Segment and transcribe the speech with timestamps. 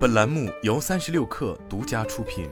[0.00, 2.48] 本栏目由三十六氪独家出品。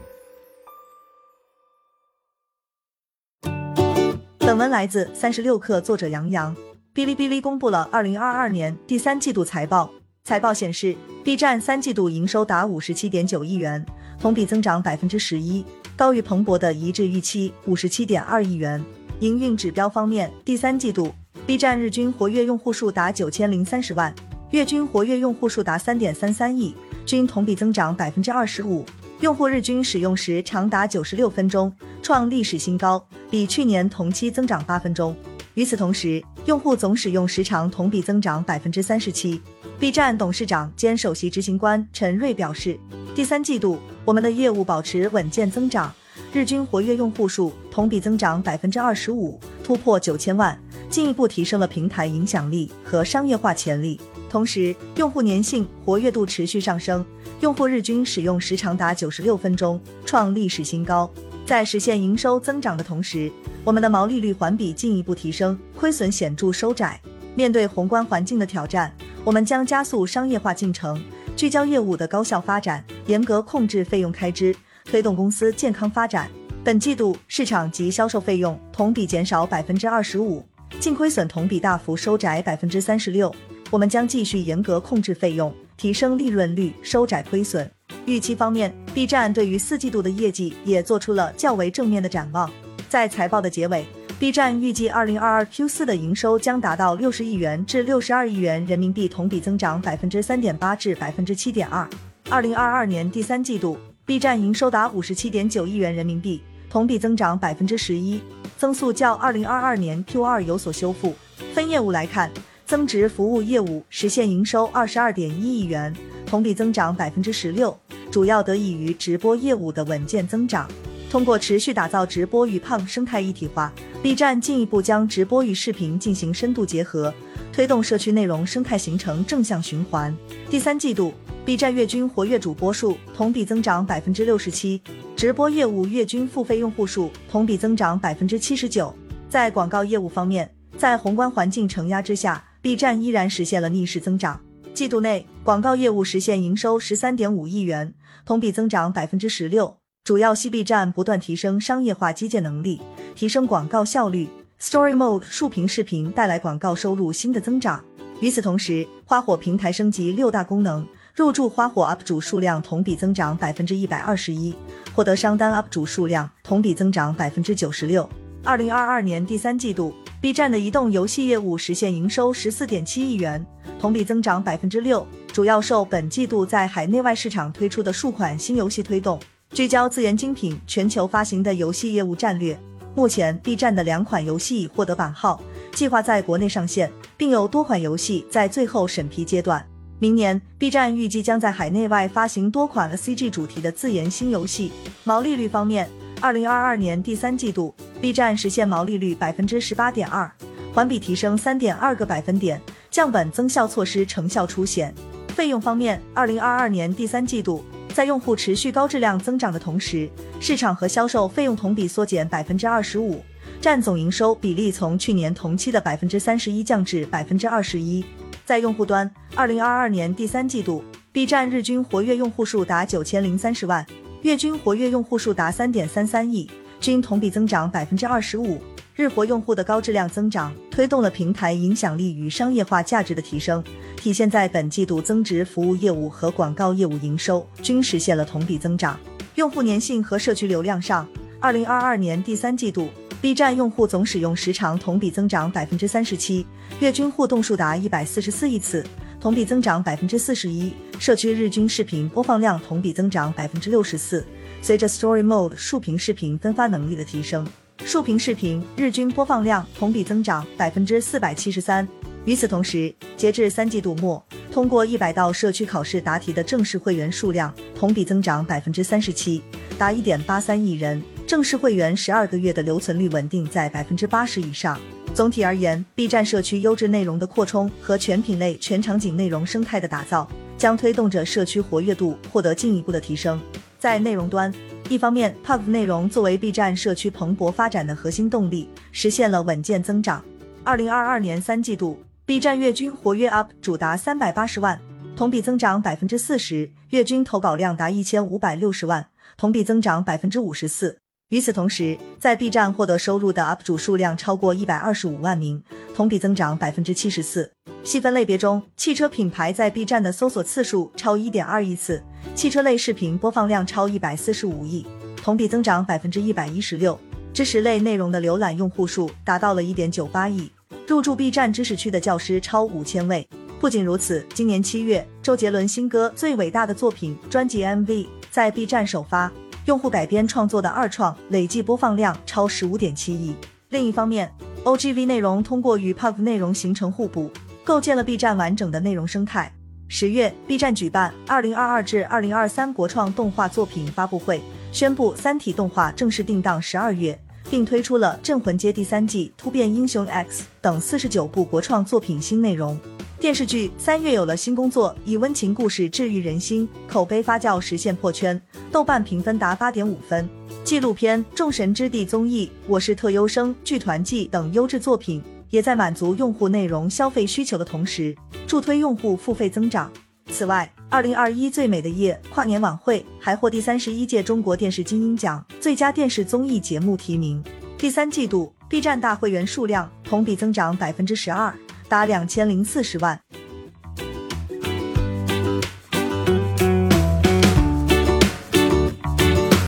[4.37, 6.55] 本文来自三十六氪，作者杨洋。
[6.95, 9.91] 哔哩哔哩公布了二零二二年第三季度财报，
[10.25, 13.83] 财报显示，B 站三季度营收达五十七点九亿元，
[14.21, 15.65] 同比增长百分之十一，
[15.97, 18.85] 高于彭博的一致预期五十七点二亿元。
[19.21, 21.15] 营运指标方面，第三季度
[21.47, 24.15] B 站日均活跃用户数达九千零三十万。
[24.51, 26.75] 月均活跃用户数达三点三三亿，
[27.09, 28.85] 均同比增长百分之二十五，
[29.21, 35.17] 用户日均使用时长达九十六分钟，创历史新高，比去年同期增长八分钟。
[35.55, 39.41] 与此同时，用户总使用时长同比增长百分之三十七。
[39.81, 42.79] B 站董事长兼首席执行官陈瑞表示，
[43.15, 45.91] 第三季度我们的业务保持稳健增长，
[46.31, 53.99] 日均活跃用户数同比增长百分之二十五，突破九千万，进一步提升了平台影响力和商业化潜力。
[54.29, 57.05] 同时，用户粘性、活跃度持续上升，
[57.41, 61.11] 用户日均使用时长达九十六分钟，创历史新高。
[61.47, 63.33] 在实现营收增长的同时，
[63.65, 67.01] 我们的毛利率环比进一步提升，亏损显著收窄。
[67.35, 68.93] 面对宏观环境的挑战，
[69.25, 71.03] 我们将加速商业化进程，
[71.35, 76.29] 聚焦业务的高效发展，严格控制费用开支，推动公司健康发展。
[76.65, 80.45] 本季度市场及销售费用同比减少百分之二十五，
[80.81, 83.35] 净亏损同比大幅收窄百分之三十六。
[83.71, 87.71] 我们将继续严格控制费用，提升利润率，收窄亏损。
[88.07, 92.51] 预期方面，B 站对于四季度的业绩也做出了较为正面的展望。
[92.89, 93.85] 在财报的结尾
[94.19, 101.87] ，B 站预计二零二二 Q 四的营收将达到六十亿元至六十二亿元人民币，同比增长百分之三点八至百分之七点二。
[102.31, 108.19] 二零二二年第三季度，B 站营收达五十七点九亿元人民币，同比增长百分之十一，
[108.57, 111.15] 增速较二零二二年 Q 二有所修复。
[111.53, 112.31] 分业务来看。
[112.69, 115.91] 增值服务业务实现营收二十二点一亿元，
[116.27, 117.75] 同比增长百分之十六，
[118.11, 120.69] 主要得益于直播业务的稳健增长。
[121.11, 127.11] 通过持续打造直播与胖生态一体化，B 站进一步将直播与视频进行深度结合，
[127.55, 130.15] 推动社区内容生态形成正向循环。
[130.51, 131.15] 第三季度
[131.47, 134.79] ，B 站月均活跃主播数同比增长百分之六十七，
[135.17, 138.95] 直播业务月均付费用户数同比增长百分之七十九。
[139.31, 142.45] 在广告业务方面，在宏观环境承压之下。
[142.61, 144.41] B 站依然实现了逆势增长。
[144.75, 149.77] 季度内，广告业务实现营收十三点五亿元，同比增长百分之十六。
[150.05, 152.81] 主要系 B 站不断提升商业化基建能力，
[153.15, 154.29] 提升广告效率。
[154.61, 157.85] Story Mode 竖屏视频带来广告收入新的增长。
[158.21, 164.53] 与此同时，花火平台升级六大功能，入驻花火 UP 主数量同比增长百分之一百二十一，
[164.93, 168.09] 获得商单 UP 主数量同比增长百分之九十六。
[168.43, 169.95] 二零二二年第三季度。
[170.21, 173.45] B 站的移动游戏业务实现营收十四点七亿元，
[173.79, 179.21] 同比增长百分之六，主要受本季度在海内外市场推出的数款新游戏推动。
[179.53, 182.59] 聚焦自研精品、全球发行的游戏业务战略，
[182.97, 185.41] 目前 B 站的两款游戏已获得版号，
[185.71, 189.65] 计划在国内上线，并有多款游戏在最后审批阶段。
[190.01, 194.73] 明年，B 站预计将在海内外发行多款 CG 主题的自研新游戏。
[195.05, 195.89] 毛利率方面，
[196.21, 197.75] 二零二二年第三季度。
[198.01, 200.31] B 站实现毛利率百分之十八点二，
[200.73, 204.95] 环比提升三点二个百分点，降本增效措施成效初显。
[205.29, 210.09] 费用方面，二零二二年第三季度，在用户持续高质量增长的同时，
[210.41, 213.21] 市场和销售费用同比缩减百分之二十五，
[213.61, 218.05] 占总营收比例从去年同期的百分之三十一降至百分之二十一。
[218.45, 223.85] 在用户端，二零二二年第三季度，B 站日均活跃用户数达九千零三十万，
[224.23, 226.49] 月均活跃用户数达三点三三亿。
[226.81, 228.63] 均同比增长百分之二十五，
[228.95, 233.63] 日活用户的高质量增长推动了平台影响力与商业化价值的提升，
[233.97, 238.97] 体现在本季度增值服务业务和广告业务营收均实现了同比增长。
[239.35, 241.05] 用户粘性和社区流量上，
[241.41, 242.89] 二零二二年第三季度
[243.21, 246.47] ，B 站用户总使用时长同比增长百分之三十七，
[246.79, 248.85] 月均互动数达一百四十四亿次，
[249.21, 254.25] 同比增长百分之四十一，社区日均视频播放量同比增长百分之六十四。
[254.63, 257.45] 随着 Story Mode 竖屏视频分发能力的提升，
[257.85, 261.87] 竖屏视频日均播放量同比增长百分之四百七十三。
[262.25, 269.43] 与此同时，截至三季度末，通过一百道社区考试答题的正式会员数量同比增长百分之三十七，
[269.77, 271.03] 达一点八三亿人。
[271.27, 274.79] 正式会员十二个月的留存率稳定在百分之八十以上。
[275.19, 283.41] 总体而言，B 站社区优质内容的扩充和全品类、全场景内容生态的打造，将推动着社区活跃度获得进一步的提升。
[283.81, 284.55] 在内容端，
[284.89, 290.25] 一方面，Pub 内容作为 B 站社区蓬勃发展的核心动力，实现了稳健增长。
[290.63, 294.81] 二零二二年三季度，B 站月均活跃 UP 主达三百八十万，
[295.17, 300.99] 同比增长百分之四十，月均投稿量达一千五百六十万，同比增长百分之五十四。
[301.29, 305.63] 与此同时，在 B 站获得收入的 UP 主数量超过一百二十五万名，
[305.95, 307.53] 同比增长百分之七十四。
[307.85, 312.03] 细分类别中，汽车品牌在 B 站的搜索次数超一点二亿次，
[312.35, 314.87] 汽车类视频播放量超一百四十五亿，
[315.23, 316.99] 同比增长百分之一百一十六。
[317.35, 320.51] 知识类内容的浏览用户数达到了一点九八亿，
[320.87, 323.29] 入驻 B 站知识区的教师超五千位。
[323.61, 329.31] 不仅如此，今年七月，周杰伦新歌《最伟大的作品》专辑 MV 在 B 站首发。
[329.69, 333.35] 用户改编创作的二创累计播放量超十五点七亿。
[333.69, 334.33] 另一方面
[334.65, 337.31] ，OGV 内容通过与 PUB 内容形成互补，
[337.65, 339.53] 构建了 B 站完整的内容生态。
[339.87, 344.41] 十月，B 站举办二零二二至二零二三国创动画作品发布会，
[344.73, 347.21] 宣布《三体》动画正式定档十二月，
[347.51, 352.81] 并推出了《镇魂街》第三季、《突变英雄 X》等四十九部国创作品新内容。
[353.21, 360.29] 电视剧三月有了新工作，以温情故事治愈人心，口碑发酵实现破圈，豆瓣评分达八点五分。
[360.63, 365.21] 纪录片《众神之地》综艺《我是特优生》剧团季等优质作品，
[365.51, 368.17] 也在满足用户内容消费需求的同时，
[368.47, 369.93] 助推用户付费增长。
[370.31, 377.43] 此外，二零二一最美的夜跨年晚会还获第三十一届中国电视金鹰奖最佳电视综艺节目提名。
[377.77, 381.53] 第三季度 B 站大会员数量同比增长百分之十二。
[381.89, 383.21] 达两千零四十万。